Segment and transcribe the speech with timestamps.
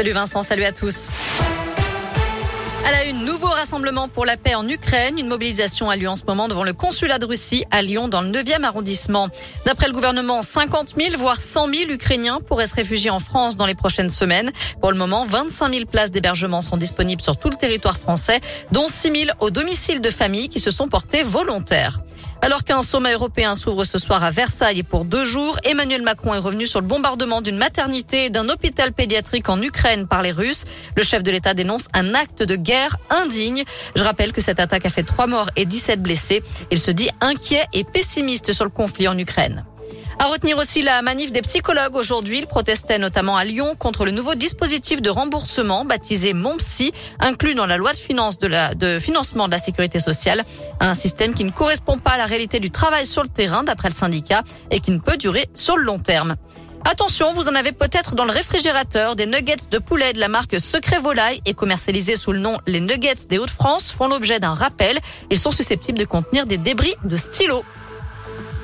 [0.00, 1.08] Salut Vincent, salut à tous.
[2.86, 5.18] À la une, nouveau rassemblement pour la paix en Ukraine.
[5.18, 8.22] Une mobilisation a lieu en ce moment devant le consulat de Russie à Lyon dans
[8.22, 9.28] le 9e arrondissement.
[9.66, 13.66] D'après le gouvernement, 50 000 voire 100 000 Ukrainiens pourraient se réfugier en France dans
[13.66, 14.50] les prochaines semaines.
[14.80, 18.40] Pour le moment, 25 000 places d'hébergement sont disponibles sur tout le territoire français,
[18.72, 22.00] dont 6 000 au domicile de familles qui se sont portées volontaires.
[22.42, 26.38] Alors qu'un sommet européen s'ouvre ce soir à Versailles pour deux jours, Emmanuel Macron est
[26.38, 30.64] revenu sur le bombardement d'une maternité et d'un hôpital pédiatrique en Ukraine par les Russes.
[30.96, 33.64] Le chef de l'État dénonce un acte de guerre indigne.
[33.94, 36.42] Je rappelle que cette attaque a fait trois morts et 17 blessés.
[36.70, 39.64] Il se dit inquiet et pessimiste sur le conflit en Ukraine.
[40.22, 42.40] À retenir aussi la manif des psychologues aujourd'hui.
[42.40, 47.64] Ils protestaient notamment à Lyon contre le nouveau dispositif de remboursement baptisé MonPsy, inclus dans
[47.64, 50.44] la loi de, finances de, de financement de la sécurité sociale.
[50.78, 53.88] Un système qui ne correspond pas à la réalité du travail sur le terrain, d'après
[53.88, 56.36] le syndicat, et qui ne peut durer sur le long terme.
[56.84, 60.60] Attention, vous en avez peut-être dans le réfrigérateur des nuggets de poulet de la marque
[60.60, 64.98] Secret Volaille et commercialisés sous le nom les Nuggets des Hauts-de-France font l'objet d'un rappel.
[65.30, 67.64] Ils sont susceptibles de contenir des débris de stylo.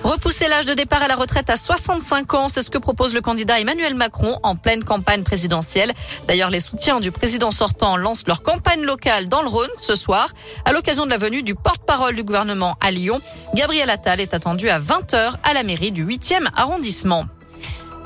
[0.07, 3.21] Repousser l'âge de départ à la retraite à 65 ans, c'est ce que propose le
[3.21, 5.93] candidat Emmanuel Macron en pleine campagne présidentielle.
[6.29, 10.29] D'ailleurs, les soutiens du président sortant lancent leur campagne locale dans le Rhône ce soir.
[10.65, 13.21] À l'occasion de la venue du porte-parole du gouvernement à Lyon,
[13.55, 17.27] Gabriel Attal est attendu à 20h à la mairie du 8e arrondissement.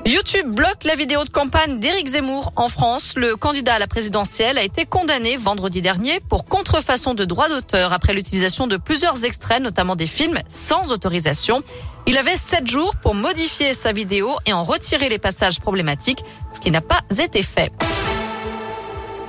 [0.06, 3.14] YouTube bloque la vidéo de campagne d'Éric Zemmour en France.
[3.16, 7.92] Le candidat à la présidentielle a été condamné vendredi dernier pour contrefaçon de droits d'auteur
[7.92, 11.62] après l'utilisation de plusieurs extraits, notamment des films, sans autorisation.
[12.06, 16.60] Il avait sept jours pour modifier sa vidéo et en retirer les passages problématiques, ce
[16.60, 17.70] qui n'a pas été fait.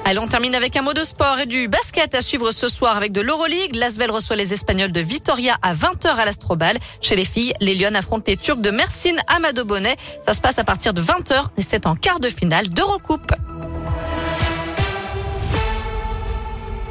[0.03, 2.97] Allez, on termine avec un mot de sport et du basket à suivre ce soir
[2.97, 3.75] avec de l'Euroleague.
[3.75, 6.77] L'Asvel reçoit les Espagnols de Vitoria à 20h à l'Astrobal.
[7.02, 9.95] Chez les filles, les Lyon affrontent les Turcs de Mersin Amado Bonnet.
[10.25, 13.31] Ça se passe à partir de 20h et c'est en quart de finale d'Eurocoupe.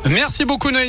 [0.07, 0.89] Merci beaucoup Noémie.